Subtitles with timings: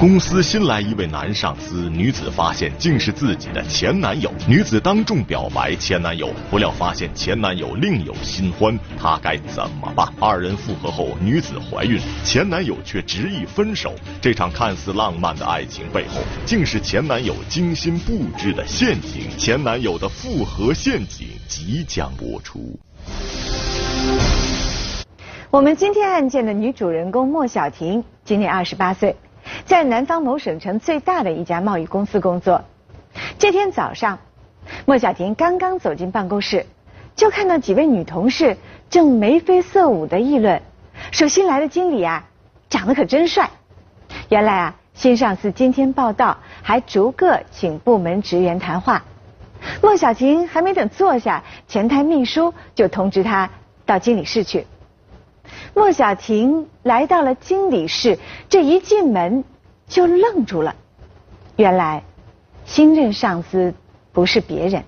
[0.00, 4.32] 公司新来一位男上司，女子发现竟是自己的前男友。
[4.46, 10.06] 女子当众表白前男友，不料发现前男友另有新欢，她该怎么办？
[10.20, 13.92] 二人复合后，女子怀孕，前男友却执意分手。
[14.20, 19.28] 这场看似浪漫的爱情背后，竟是前男友精心布置的陷阱。
[19.36, 22.78] 前男友的复合陷阱即将播出。
[25.50, 29.16] 我们今天案件的女主人公莫小婷今年二十八岁。
[29.64, 32.64] 在南方某省城最大的一家贸易公司工作。
[33.38, 34.18] 这天早上，
[34.86, 36.66] 莫小婷刚刚走进办公室，
[37.16, 38.56] 就看到几位女同事
[38.90, 40.62] 正眉飞色舞的议论，
[41.10, 42.26] 说新来的经理啊，
[42.68, 43.50] 长得可真帅。
[44.28, 49.04] 原来啊，新上司今天报道，还逐个请部门职员谈话。
[49.82, 53.50] 莫小婷还没等坐下，前台秘书就通知她
[53.84, 54.66] 到经理室去。
[55.74, 58.18] 莫小婷来到了经理室，
[58.48, 59.44] 这一进门
[59.86, 60.74] 就愣住了。
[61.56, 62.02] 原来，
[62.64, 63.74] 新任上司
[64.12, 64.84] 不是别人，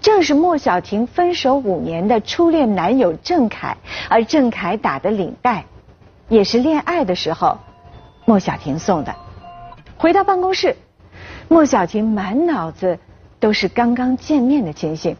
[0.00, 3.76] 正是莫小婷分手五年的初恋男友郑凯。
[4.08, 5.64] 而郑凯打的领带，
[6.28, 7.58] 也是恋爱的时候
[8.24, 9.14] 莫小婷送的。
[9.96, 10.76] 回到办公室，
[11.48, 12.98] 莫小婷满脑子
[13.40, 15.16] 都是刚刚见面的情形。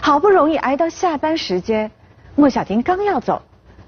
[0.00, 1.90] 好不容易挨到下班时间，
[2.34, 3.42] 莫小婷刚要走。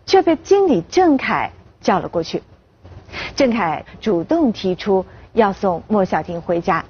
[0.06, 2.42] 却被经理郑凯叫了过去。
[3.36, 6.84] 郑凯主动提出要送莫小婷回家，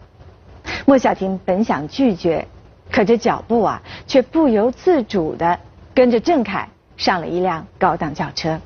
[0.86, 2.46] 莫小婷本想拒绝，
[2.90, 5.58] 可这脚步啊，却不由自主的
[5.94, 8.60] 跟着郑凯上了一辆高档轿车。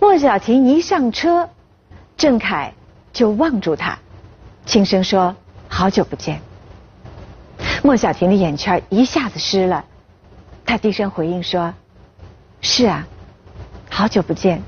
[0.00, 1.48] 莫小婷一上车，
[2.16, 2.72] 郑凯
[3.12, 3.98] 就望住她，
[4.66, 5.34] 轻声说
[5.68, 6.40] ：“好久不见。”
[7.82, 9.84] 莫小婷的眼圈一下子湿了，
[10.66, 11.72] 她低声回应说
[12.60, 13.06] ：“是啊。”
[13.94, 14.62] 好久不见，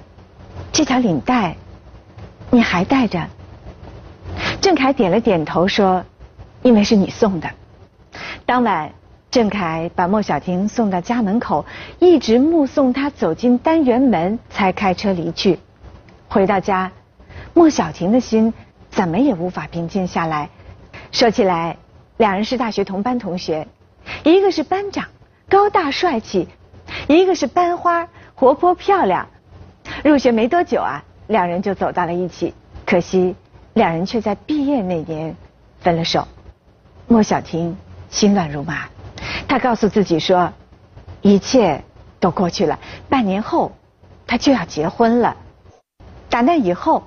[0.70, 1.56] 这条领带
[2.50, 3.26] 你还戴着？
[4.60, 6.04] 郑凯点了点头说
[6.60, 7.50] ：“因为是你送的。”
[8.44, 8.92] 当晚，
[9.30, 11.64] 郑凯把莫小婷送到家门口，
[12.00, 15.58] 一直目送她走进单元门，才开车离去。
[16.28, 16.92] 回到家，
[17.54, 18.52] 莫小婷的心
[18.90, 20.50] 怎么也无法平静下来。
[21.12, 21.78] 说起来，
[22.18, 23.66] 两人是大学同班同学，
[24.22, 25.06] 一个是班长，
[25.48, 26.46] 高大帅气；
[27.08, 28.06] 一个是班花。
[28.44, 29.26] 活泼漂亮，
[30.04, 32.52] 入学没多久啊，两人就走到了一起。
[32.84, 33.34] 可惜，
[33.72, 35.34] 两人却在毕业那年
[35.80, 36.28] 分了手。
[37.08, 37.74] 莫小婷
[38.10, 38.90] 心乱如麻，
[39.48, 40.52] 她告诉自己说，
[41.22, 41.82] 一切
[42.20, 42.78] 都过去了，
[43.08, 43.72] 半年后
[44.26, 45.34] 她就要结婚了。
[46.28, 47.02] 打那以后，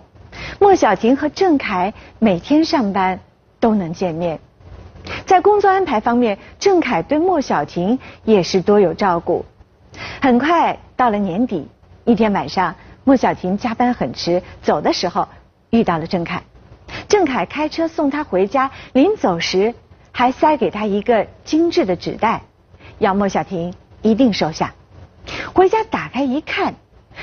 [0.59, 3.19] 莫小婷和郑恺每天上班
[3.59, 4.39] 都能见面。
[5.27, 9.45] 在工作安排方面，郑恺对莫小婷也是多有照顾。
[10.19, 11.67] 很快到了年底，
[12.05, 15.29] 一天晚上，莫小婷加班很迟，走的时候
[15.69, 16.41] 遇到了郑凯。
[17.07, 19.75] 郑凯开车送她回家，临走时
[20.11, 22.41] 还塞给她一个精致的纸袋，
[22.97, 24.73] 要莫小婷一定收下。
[25.53, 26.73] 回家打开一看，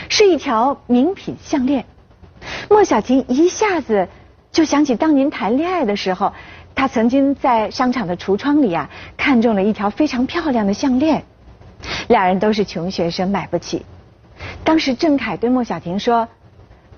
[0.08, 1.84] 是一条名品项链。
[2.70, 4.08] 莫小婷一下子
[4.52, 6.32] 就想起当年谈恋爱的时候，
[6.76, 11.24] 她曾经在商场的橱窗里啊看中了一条非常漂亮的项链。
[12.08, 13.84] 两人都是穷学生，买不起。
[14.62, 16.28] 当时郑凯对莫小婷说：“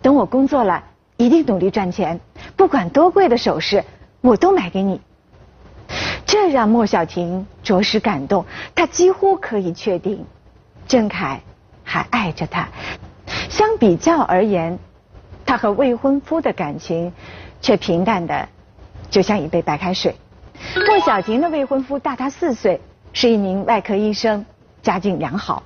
[0.03, 0.85] 等我工作了，
[1.17, 2.21] 一定努力赚钱，
[2.57, 3.85] 不管多贵的首饰，
[4.21, 5.01] 我都买给你。”
[6.27, 10.25] 这让莫小婷着实感动，她几乎可以确定，
[10.89, 11.41] 郑凯
[11.85, 12.69] 还爱着她。
[13.49, 14.79] 相比较而言，
[15.45, 17.13] 她和未婚夫的感情
[17.61, 18.49] 却平淡的，
[19.09, 20.17] 就像一杯白开水。
[20.89, 22.81] 莫小婷的未婚夫大她四岁，
[23.13, 24.45] 是一名外科医生。
[24.87, 25.65] 家境良好，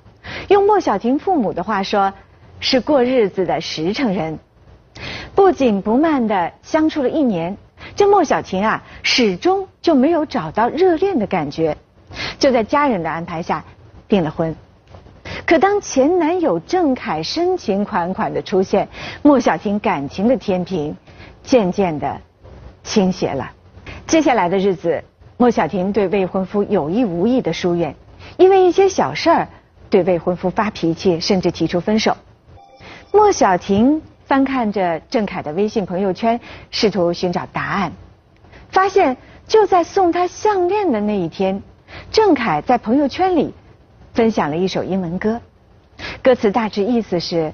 [0.48, 2.10] 用莫小婷父母的话说，
[2.58, 4.38] 是过日子的实诚人。
[5.34, 7.54] 不紧不慢的相处了一年，
[7.94, 11.76] 这莫小婷啊，始终就没有找到热恋的感觉，
[12.38, 13.62] 就在家人的安排下
[14.08, 14.56] 订了婚。
[15.44, 18.88] 可当前男友郑凯深情款款的出现，
[19.20, 20.96] 莫小婷感情的天平
[21.42, 22.18] 渐渐的
[22.82, 23.52] 倾斜了。
[24.06, 25.04] 接下来的日子，
[25.36, 27.94] 莫小婷对未婚夫有意无意的疏远。
[28.40, 29.48] 因为一些小事儿，
[29.90, 32.16] 对未婚夫发脾气，甚至提出分手。
[33.12, 36.40] 莫小婷翻看着郑凯的微信朋友圈，
[36.70, 37.92] 试图寻找答案，
[38.70, 41.62] 发现就在送他项链的那一天，
[42.10, 43.52] 郑凯在朋友圈里
[44.14, 45.42] 分享了一首英文歌，
[46.22, 47.52] 歌词大致意思是：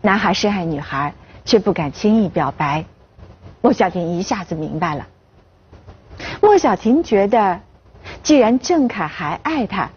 [0.00, 1.12] 男孩深爱女孩，
[1.44, 2.86] 却不敢轻易表白。
[3.60, 5.06] 莫小婷一下子明白了。
[6.40, 7.60] 莫小婷觉得，
[8.22, 9.90] 既然郑凯还爱她。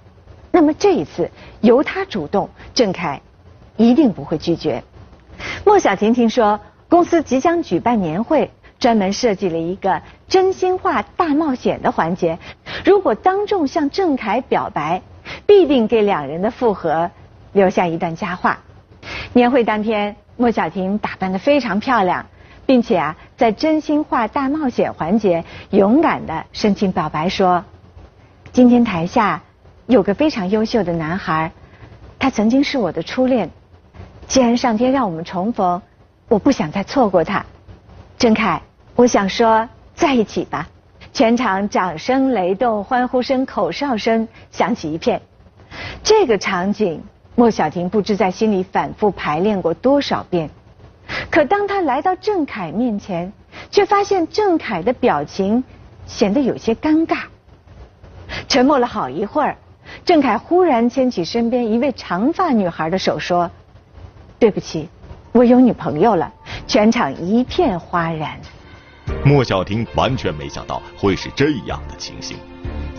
[0.56, 3.20] 那么这一次由他主动，郑恺
[3.76, 4.86] 一定不会拒绝。
[5.66, 12.40] 莫小婷听说公司即将举办年会，专门设计了一个真心话大冒险的环节。
[12.86, 15.02] 如果当众向郑恺表白，
[15.46, 17.12] 必定给两人的复合
[17.52, 18.60] 留下一段佳话。
[19.34, 22.28] 年会当天，莫小婷打扮得非常漂亮，
[22.66, 27.66] 并且啊，在真心话大冒险环节勇敢地申请表白，说
[28.54, 29.42] ：“今天台下
[29.88, 31.52] 有个非常优秀的男孩，
[32.18, 33.50] 他曾经是我的初恋。
[34.28, 35.82] 既然上天让我们重逢，
[36.28, 37.46] 我不想再错过他。
[38.18, 38.62] 郑恺，
[38.96, 40.68] 我想说在一起吧。”
[41.14, 45.22] 全场掌声雷动，欢呼声、口哨声响起一片。
[46.04, 47.02] 这个场景，
[47.36, 50.50] 莫小婷不知在心里反复排练过多少遍。
[51.30, 53.32] 可当她来到郑恺面前，
[53.72, 55.64] 却发现郑恺的表情
[56.06, 57.20] 显得有些尴尬。
[58.50, 59.56] 沉默了好一会儿，
[60.06, 63.50] 郑恺忽然牵起身边一位长发女孩的手说
[64.38, 64.88] ：“对不起，
[65.32, 66.32] 我有女朋友了。”
[66.68, 68.40] 全场一片哗然。
[69.26, 72.38] 莫小婷完全没想到会是这样的情形，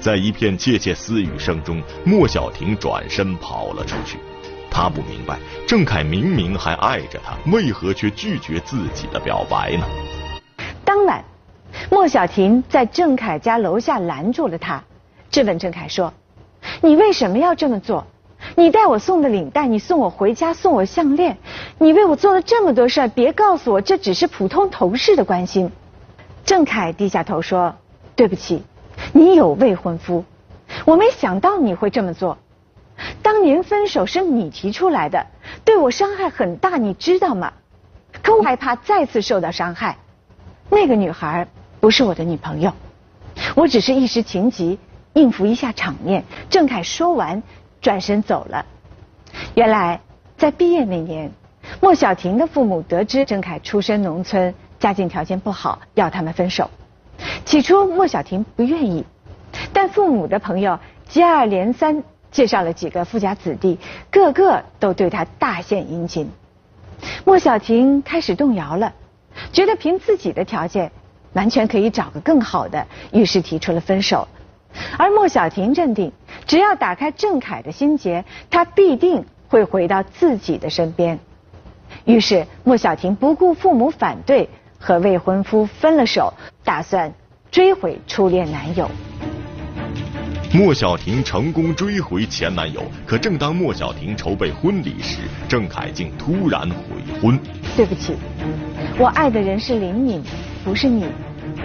[0.00, 4.18] 在一片窃窃私语声中，莫小婷转身跑了出去。
[4.68, 9.86] 她不明白，郑恺明明还爱着她，为何却拒绝自己的表白呢？
[10.84, 11.24] 当晚，
[11.88, 14.82] 莫小婷在郑恺家楼下拦住了他，
[15.30, 16.12] 质问郑恺说
[16.80, 18.06] ：“你为什么要这么做？
[18.54, 21.38] 你带我送的领带，你送我回家，送我项链，
[21.78, 25.70] 你为我做了这么多事儿，别告诉我这只是普通同事的关心。”
[26.44, 27.74] 郑恺低下头说
[28.14, 28.62] ：“对不起，
[29.12, 30.24] 你有未婚夫，
[30.84, 32.38] 我没想到你会这么做。
[33.22, 35.26] 当年分手是你提出来的，
[35.64, 37.52] 对我伤害很大，你知道吗？
[38.22, 39.96] 可我害怕再次受到伤害。
[40.70, 41.48] 那个女孩
[41.80, 42.72] 不是我的女朋友，
[43.54, 44.78] 我只是一时情急，
[45.16, 47.42] 应付一下场面。”郑恺说完，
[47.80, 48.64] 转身走了。
[49.54, 50.00] 原来，
[50.38, 51.32] 在毕业那年，
[51.80, 54.54] 莫小婷的父母得知郑恺出身农村。
[54.78, 56.70] 家境条件不好，要他们分手。
[57.46, 59.06] 起初莫小婷不愿意，
[59.72, 60.78] 但父母的朋友
[61.08, 63.78] 接二连三介绍了几个富家子弟，
[64.10, 66.30] 个个都对她大献殷勤。
[67.24, 68.92] 莫小婷开始动摇了，
[69.50, 70.92] 觉得凭自己的条件
[71.32, 74.28] 完全可以找个更好的，于是提出了分手。
[74.98, 76.12] 而莫小婷认定，
[76.46, 81.18] 只要打开郑恺的心结，他必定会回到自己的身边。
[82.04, 84.48] 于是莫小婷不顾父母反对。
[84.78, 86.32] 和未婚夫分了手，
[86.62, 87.12] 打算
[87.50, 88.88] 追回初恋男友。
[90.52, 97.40] 莫小婷成功追回前男友，可正当莫小婷筹备婚礼时，郑恺竟突然悔婚。
[97.74, 98.14] 对不起，
[98.98, 100.22] 我爱的人是林敏，
[100.62, 101.06] 不是你。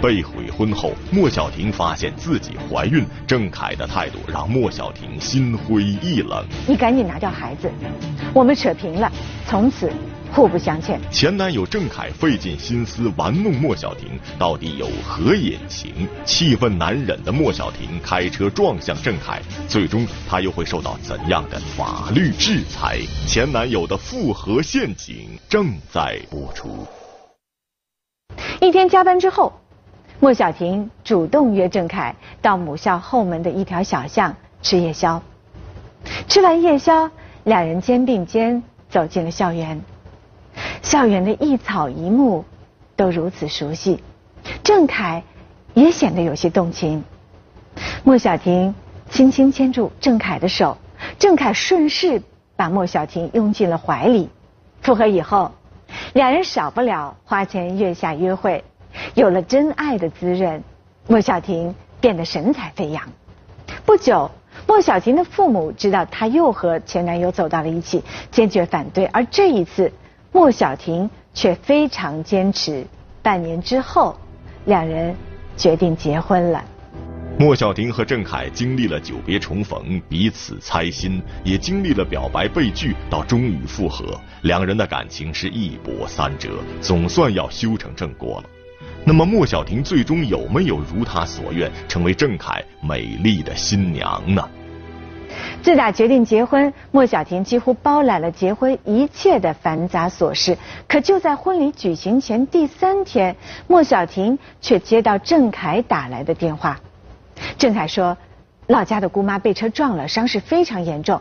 [0.02, 6.44] 被悔婚后，莫小婷发现自己怀孕，郑恺的态度让莫小婷心灰意冷。
[6.66, 7.70] 你赶紧拿掉孩子，
[8.34, 9.10] 我们扯平了，
[9.46, 9.90] 从此。
[10.34, 10.98] 互不相欠。
[11.10, 16.08] 前男友郑恺费尽心思玩弄莫小婷，到底有何隐情？
[16.24, 19.38] 气愤难忍的莫小婷开车撞向郑恺，
[19.68, 22.98] 最终他又会受到怎样的法律制裁？
[23.28, 26.86] 前男友的复合陷阱正在播出。
[28.58, 29.52] 一天加班之后，
[30.22, 35.20] 莫小婷主动约郑恺到母校后门的一条小巷吃夜宵。
[36.28, 37.10] 吃完夜宵，
[37.42, 39.82] 两人肩并肩走进了校园。
[40.80, 42.44] 校园的一草一木
[42.94, 44.00] 都如此熟悉，
[44.62, 45.24] 郑恺
[45.74, 47.02] 也显得有些动情。
[48.04, 48.72] 莫小婷
[49.10, 50.78] 轻轻牵住郑恺的手，
[51.18, 52.22] 郑恺顺势
[52.54, 54.30] 把莫小婷拥进了怀里。
[54.82, 55.50] 复合以后，
[56.12, 58.62] 两人少不了花前月下约会，
[59.14, 60.62] 有了真爱的滋润，
[61.06, 63.02] 莫小婷变得神采飞扬。
[63.84, 64.30] 不久，
[64.66, 69.06] 莫小婷的父母知道她又和前男友走到了一起，坚决反对。
[69.06, 69.92] 而这一次，
[70.30, 72.86] 莫小婷却非常坚持，
[73.22, 74.16] 半年之后，
[74.66, 75.14] 两人
[75.56, 76.64] 决定结婚了。
[77.38, 84.04] 莫小婷和郑恺经历了久别重逢，彼此猜心，也经历了表白被拒，到终于复合。
[84.42, 88.50] 两人的感情是一波三折，总算要修成正果了。
[89.04, 94.48] 那么，莫小婷最终有没有如她所愿，成为郑恺美丽的新娘呢？
[95.60, 100.56] 自打决定结婚，莫小婷几乎包揽了结婚一切的繁杂琐事。
[100.86, 103.34] 可就在婚礼举行前第三天，
[103.66, 106.78] 莫小婷却接到郑恺打来的电话。
[107.58, 108.16] 郑恺说，
[108.68, 111.20] 老家的姑妈被车撞了，伤势非常严重，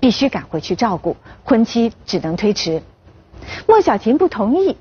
[0.00, 2.82] 必须赶回去照顾，婚期只能推迟。
[3.66, 4.76] 莫小婷不同意，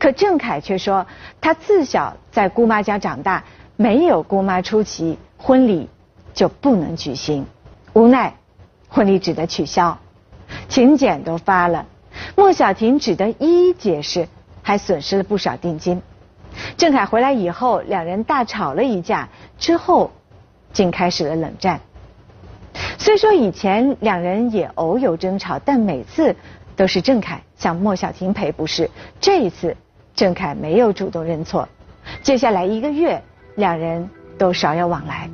[0.00, 1.06] 可郑恺却说，
[1.40, 3.44] 他自小在姑妈家长大，
[3.76, 5.88] 没有姑妈出席，婚礼
[6.34, 7.46] 就不能举行。
[7.92, 8.34] 无奈。
[8.88, 9.96] 婚礼只得取消，
[10.68, 11.86] 请柬都发了，
[12.34, 14.26] 莫小婷只得一一解释，
[14.62, 14.76] 还。
[14.76, 16.02] 损失了不少定金。
[16.76, 19.28] 郑凯回来以后，两人大吵了一架，
[19.58, 20.10] 之后
[20.72, 21.78] 竟开始了冷战。
[22.98, 26.34] 虽说以前两人也偶有争吵，但每次
[26.74, 28.90] 都是郑凯向莫小婷赔不是。
[29.20, 29.76] 这一次，
[30.14, 31.68] 郑凯没有主动认错。
[32.22, 33.22] 接下来一个月，
[33.56, 35.30] 两人都少有往来。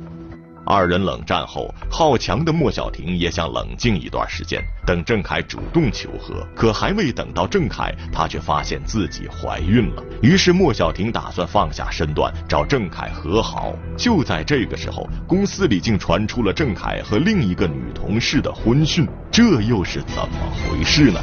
[0.69, 6.45] 二人冷战后，好强的莫小婷也想冷静一段时间，等郑凯主动求和。
[6.53, 10.03] 可还未等到郑凯，她却发现自己怀孕了。
[10.21, 13.73] 于是莫小婷打算放下身段，找郑凯和好。
[13.97, 21.21] 就在这个时候，公司里竟传出了郑凯和另一个女同事的婚讯，这又是怎么回事呢？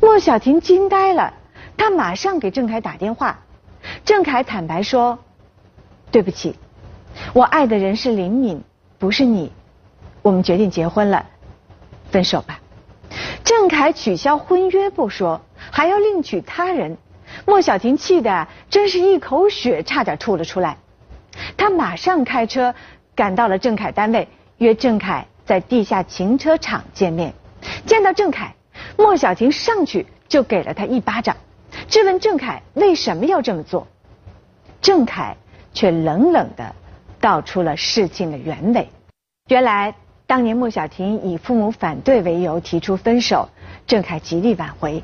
[0.00, 1.34] 莫小婷惊呆了，
[1.78, 3.38] 他马上给郑凯打电话。
[4.04, 5.18] 郑凯坦白说
[6.12, 6.54] ：“对不起。”
[7.32, 8.62] 我爱的人是林敏，
[8.98, 9.50] 不是你。
[10.20, 11.24] 我们决定结婚了，
[12.10, 12.60] 分手吧。
[13.42, 16.98] 郑凯取消婚约不说，还要另娶他人。
[17.46, 20.76] 莫小婷气得真是一口血差点吐了出来。
[21.56, 22.74] 他马上开车
[23.14, 27.32] 赶到了郑凯单位，约郑凯在地下停车场见面。
[27.86, 28.54] 见到郑凯，
[28.96, 31.36] 莫小婷上去就给了他一巴掌，
[31.98, 33.88] 质问郑凯为什么要这么做。
[34.80, 35.36] 郑凯
[35.74, 36.74] 却冷冷的。
[37.20, 38.88] 道出了事情的原委。
[39.48, 39.92] 原来，
[40.24, 43.48] 当年莫小婷以父母反对为由提出分手，
[43.88, 45.02] 郑凯极力挽回，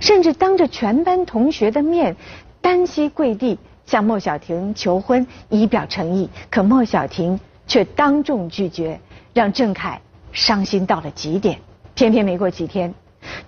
[0.00, 2.16] 甚至当着全班同学的面
[2.62, 6.30] 单膝跪地向莫小婷求婚，以表诚意。
[6.48, 8.98] 可莫小婷却当众拒绝，
[9.34, 10.00] 让郑凯
[10.32, 11.58] 伤心到了极点。
[11.94, 12.94] 偏偏没过几天，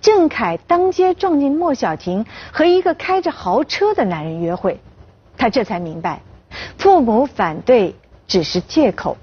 [0.01, 4.79] 郑恺当街撞见莫小婷和一个开着豪车的男人约会，
[5.37, 6.21] 他这才明白。
[6.77, 7.95] 父母反对
[8.27, 9.17] 只是借口，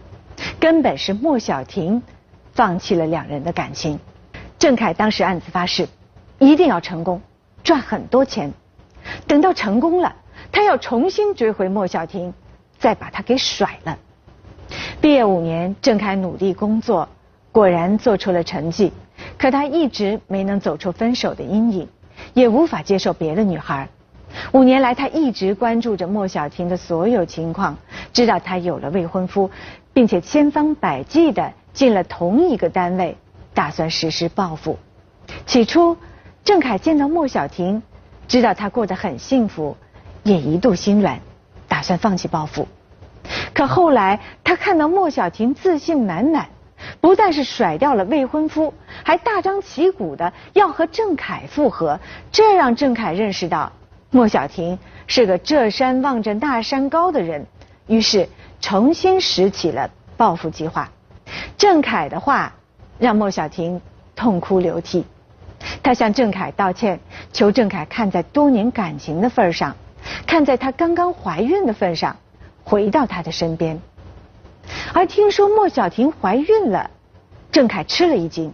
[0.60, 2.02] 根本是莫小婷
[2.52, 3.98] 放弃了两人的感情。
[4.58, 5.88] 郑恺当时暗自发誓，
[6.38, 7.20] 一定要成功，
[7.64, 8.52] 赚很多钱。
[9.26, 10.14] 等到成功了，
[10.52, 12.32] 他要重新追回莫小婷，
[12.78, 13.98] 再把她给甩了。
[15.00, 17.08] 毕业五年，郑恺努力工作，
[17.50, 18.92] 果然做出了成绩。
[19.42, 21.88] 可他一直没能走出分手的阴影，
[22.32, 23.88] 也无法接受别的女孩。
[24.52, 27.76] 五年来，他一直关注着莫小婷的所有情况，
[28.12, 29.50] 知道她有了未婚夫，
[29.92, 33.16] 并且千方百计地进了同一个单位，
[33.52, 34.78] 打算实施报复。
[35.44, 35.96] 起初，
[36.44, 37.82] 郑恺见到莫小婷，
[38.28, 39.76] 知道她过得很幸福，
[40.22, 41.18] 也一度心软，
[41.66, 42.68] 打算放弃报复。
[43.52, 46.46] 可后来，他看到莫小婷自信满满，
[47.02, 51.98] 不但是甩掉了未婚夫，还大张旗鼓的要和郑凯复合，
[52.30, 53.72] 这让郑凯认识到。
[54.10, 54.78] 莫小婷
[55.08, 57.44] 是个这山望着那山高的人，
[57.88, 58.28] 于是
[58.60, 60.90] 重新拾起了报复计划。
[61.58, 62.54] 郑凯的话
[63.00, 63.80] 让莫小婷
[64.14, 65.04] 痛哭流涕，
[65.82, 67.00] 她向郑凯道歉，
[67.32, 69.74] 求郑凯看在多年感情的份上，
[70.24, 72.16] 看在她刚刚怀孕的份上，
[72.62, 73.80] 回到她的身边。
[74.92, 76.90] 而听说莫小婷怀孕了，
[77.50, 78.52] 郑凯吃了一惊，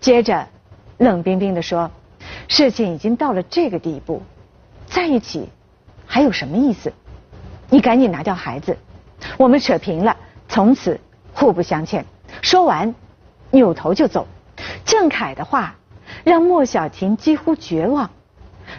[0.00, 0.46] 接着
[0.98, 1.90] 冷冰冰地说
[2.48, 4.22] ：“事情已经到了这个地步。”
[4.86, 5.48] 在一起
[6.06, 6.92] 还有什么意思？
[7.70, 8.76] 你赶紧拿掉孩子，
[9.38, 10.16] 我们扯平了，
[10.48, 11.00] 从此
[11.32, 12.04] 互不相欠。
[12.42, 12.94] 说完，
[13.50, 14.26] 扭头就走。
[14.84, 15.74] 郑凯的话
[16.22, 18.10] 让莫小婷几乎绝望，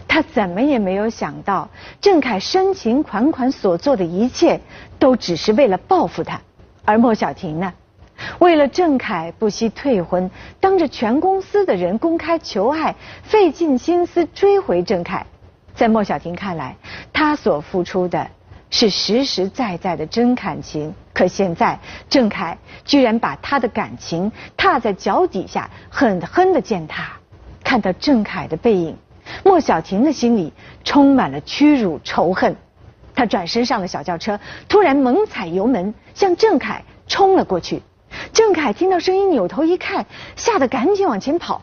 [0.07, 1.69] 她怎么也没有想到，
[1.99, 4.61] 郑凯深情款款所做的一切，
[4.99, 6.39] 都只是为了报复他。
[6.85, 7.73] 而莫小婷呢，
[8.39, 15.25] 为了郑凯不惜退婚，当着全公司的人公开求爱，费尽心思追回郑凯。
[15.73, 16.77] 在莫小婷看来，
[17.11, 18.29] 她所付出的
[18.69, 20.93] 是实实在在的真感情。
[21.11, 27.13] 可现在，郑凯居然把她的感情踏在脚底下，狠狠的践踏。
[27.63, 28.95] 看到郑凯的背影，
[29.43, 32.55] 莫小婷的心里充满了屈辱仇恨。
[33.15, 37.81] 他转身上了小轿车，突然猛踩油门，向郑凯冲了过去。
[38.33, 40.05] 郑凯听到声音，扭头一看，
[40.35, 41.61] 吓得赶紧往前跑。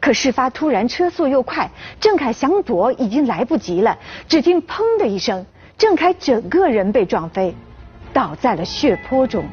[0.00, 3.96] 可事发突然，车速又快，郑凯想躲已经来不及了。
[4.28, 5.44] 只听“砰”的一声，
[5.76, 7.54] 郑凯整个人被撞飞，
[8.12, 9.44] 倒在了血泊中。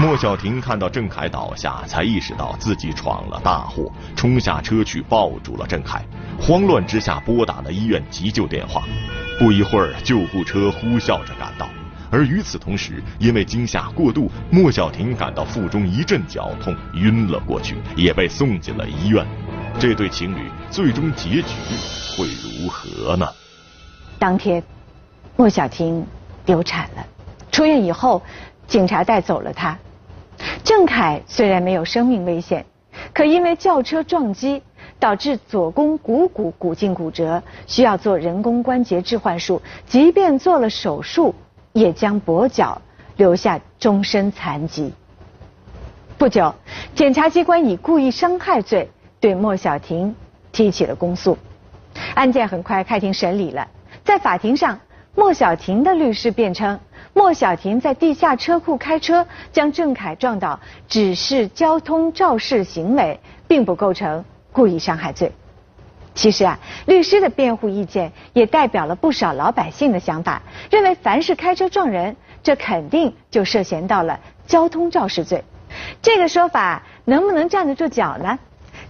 [0.00, 6.02] 莫小婷看到郑凯倒下，才意识到自己闯了大祸，冲下车去抱住了郑凯。
[6.40, 8.82] 慌乱之下，拨打了医院急救电话。
[9.38, 11.68] 不一会儿，救护车呼啸着赶到。
[12.10, 19.24] 而与此同时，因为惊吓过度，莫小婷感到腹中一阵绞痛，晕了过去，也被送进了医院。
[19.78, 21.54] 这对情侣最终结局
[22.16, 23.28] 会如何呢？
[24.18, 24.60] 当天，
[25.36, 26.04] 莫小婷
[26.46, 27.06] 流产了。
[27.52, 28.20] 出院以后，
[28.66, 29.78] 警察带走了她。
[30.64, 32.66] 郑凯虽然没有生命危险，
[33.14, 34.62] 可因为轿车撞击，
[35.00, 39.62] 导致左肱股骨骨颈骨折，需要做人工关节置换术。
[39.86, 41.34] 即便做了手术，
[41.72, 42.80] 也将跛脚，
[43.16, 44.92] 留下终身残疾。
[46.16, 46.52] 不久，
[46.94, 48.90] 检察机关以故意伤害罪
[49.20, 50.14] 对莫小婷
[50.50, 51.38] 提起了公诉。
[52.14, 53.68] 案件很快开庭审理了，
[54.04, 54.80] 在法庭上，
[55.14, 56.78] 莫小婷的律师辩称。
[57.14, 64.24] 莫小婷在地下车库开车将郑恺撞倒，只是交通肇事行为，并不构成
[64.58, 65.30] 故意伤害罪。
[66.16, 75.44] 其实啊，律师的辩护意见也代表了不少老百姓的想法，认为凡是开车撞人，这肯定就涉嫌到了交通肇事罪。
[76.02, 78.36] 这个说法能不能站得住脚呢？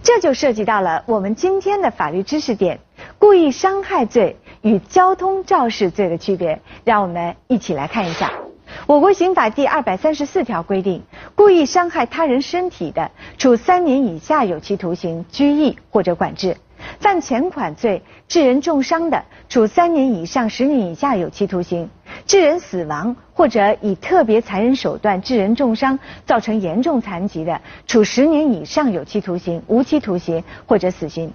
[0.01, 2.79] 这就涉及到了我们今天的法律知识点：
[3.19, 4.35] 故意伤害罪。
[4.61, 8.33] 与交通肇事罪的区别，让我们一起来看一下。
[8.89, 11.03] 我国刑法第二百三十四条规定，
[11.35, 16.55] 故意伤害他人身体的，处三年以下有期徒刑、拘役或者管制；
[16.99, 21.87] 犯前款罪致人重伤的，处三年以上十年以下有期徒刑；
[22.25, 31.31] 致人死亡或者以特别残忍手段致人重伤，造成严重残疾的，处十年以上有期徒刑、无期徒刑或者死刑。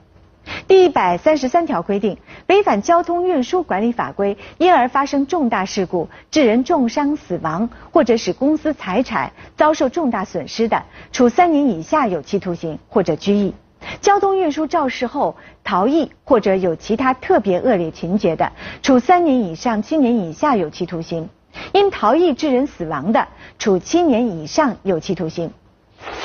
[0.66, 10.82] 第一百三十三条规定，违反交通运输管理法规，因而发生重大事故，致人重伤、死亡，或者使公司财产遭受重大损失的，
[11.12, 13.52] 处三年以下有期徒刑或者拘役；
[14.00, 21.26] 交通运输肇事后逃逸或者有其他特别恶劣情节的，处三年以上七年以下有期徒刑；
[21.72, 25.50] 因逃逸致人死亡的，处七年以上有期徒刑。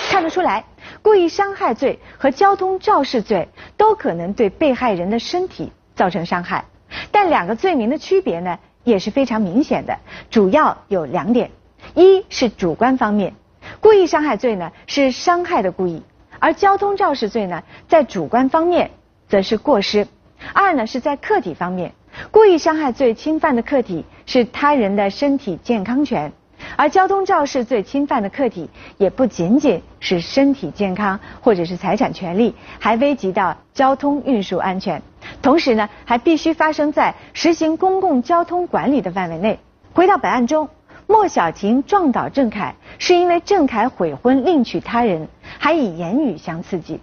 [0.09, 0.65] 看得出来。
[1.01, 6.65] 故意伤害罪和交通肇事罪都可能对被害人的身体造成伤害，
[7.12, 9.98] 但两个罪名的区别呢也是非常明显的，
[10.29, 11.51] 主要有两点：
[11.96, 13.34] 一是主观方面，
[13.79, 16.01] 故意伤害罪呢是伤害的故意，
[16.39, 18.91] 而交通肇事罪呢在主观方面
[19.27, 20.05] 则是过失；
[20.53, 21.93] 二呢是在客体方面，
[22.31, 26.32] 故意伤害罪侵犯的客体是他人的身体健康权。
[26.75, 35.01] 而交通肇事罪侵犯的客体也不仅仅是身体健康或者是财产权利，还危及到交通运输安全。
[35.41, 39.60] 同时呢，还必须发生在实行公共交通管理的范围内。
[39.93, 40.69] 回到本案中，
[41.08, 45.27] 莫小婷撞倒郑恺，是因为郑恺悔婚另娶他人，
[45.58, 46.99] 还以言语相刺激。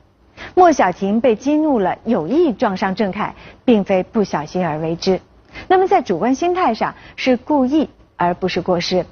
[0.55, 5.21] 莫小婷被激怒了，有意撞上郑恺，并非不小心而为之。
[5.69, 9.05] 那么在主观心态上是故意，而不是过失。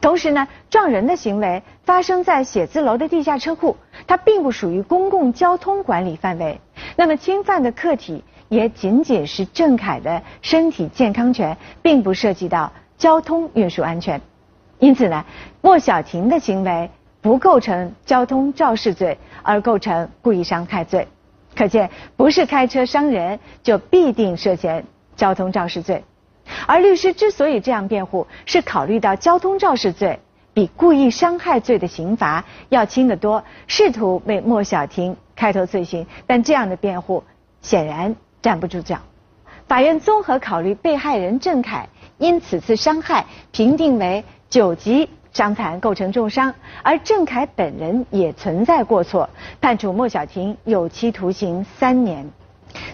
[0.00, 6.60] 同时呢，撞人的行为发生在写字楼的地下车库，它并不属于公共交通管理范围。
[6.96, 14.20] 那么侵犯的客体也仅仅是郑恺的身体健康权，并不涉及到交通运输安全。
[14.78, 15.24] 因此呢，
[15.60, 16.88] 莫小婷的行为
[17.20, 21.08] 不构成交通肇事罪，而构成故意伤害罪。
[21.56, 24.84] 可见，不是开车伤人就必定涉嫌
[25.16, 26.04] 交通肇事罪。
[26.68, 30.20] 而律师之所以这样辩护，是考虑到交通肇事罪
[30.52, 36.06] 比故意伤害罪的刑罚要轻得多，试图为莫小婷开脱罪行。
[36.26, 37.24] 但这样的辩护
[37.62, 38.98] 显然站不住脚。
[39.66, 52.30] 法院综合考虑被害人郑恺因此次伤害评定为九级伤残构成重伤，而郑恺本人也存在过错，判处莫小婷有期徒刑三年。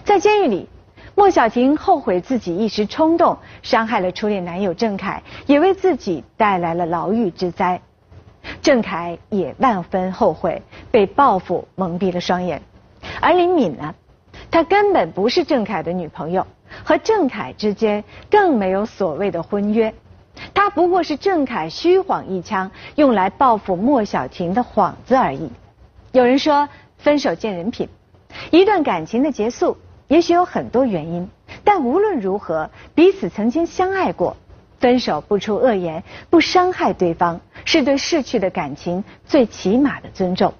[0.05, 0.69] 在监狱里。
[1.15, 7.79] 莫小婷后悔自己一时冲动伤害了初恋男友郑恺，也为自己带来了牢狱之灾。
[8.61, 12.61] 郑恺也万分后悔被报复蒙蔽了双眼。
[13.21, 13.95] 而林敏呢，
[14.51, 16.45] 她根本不是郑恺的女朋友，
[16.83, 19.93] 和郑恺之间更没有所谓的婚约。
[20.53, 25.49] 她不过是郑恺虚晃一枪用来报复莫小婷的幌子而已。
[26.11, 27.87] 有人说，分手见人品，
[28.51, 29.77] 一段感情的结束。
[30.07, 31.27] 也许有很多原因，
[31.63, 34.37] 但无论如何，彼此曾经相爱过，
[34.79, 40.53] 分手不出恶言，不伤害对方，是对逝去的感情最起码的尊重。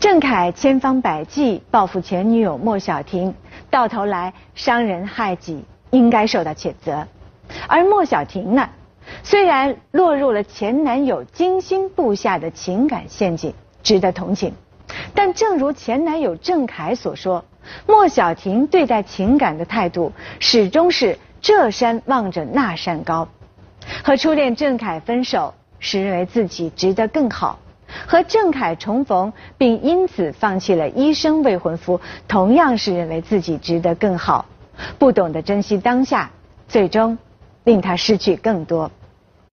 [0.00, 3.32] 郑恺千方百计报复前女友莫小婷，
[3.70, 7.06] 到头来伤人害己，应该受到谴责。
[7.68, 8.68] 而莫小婷呢，
[9.22, 14.54] 虽然落入了前男友精心布下的情感陷阱，值得同情，
[15.14, 17.44] 但正如前男友郑恺所说。
[17.86, 23.28] 莫小婷对待情感的态度始终是这山望着那山高。
[24.04, 27.58] 和初恋郑恺分手是认为自己值得更好，
[28.06, 34.46] 和郑恺重逢并因此放弃了医生未婚夫，同样是认为自己值得更好。
[34.98, 36.30] 不懂得珍惜当下，
[36.68, 37.18] 最终
[37.64, 38.90] 令他失去更多。